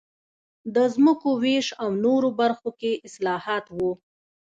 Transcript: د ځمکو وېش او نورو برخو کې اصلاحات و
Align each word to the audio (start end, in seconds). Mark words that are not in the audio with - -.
د 0.75 0.77
ځمکو 0.95 1.29
وېش 1.43 1.67
او 1.83 1.89
نورو 2.05 2.29
برخو 2.39 2.69
کې 2.79 2.91
اصلاحات 3.07 3.65
و 3.77 3.79